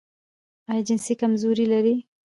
[0.71, 1.95] ایا جنسي کمزوري لرئ؟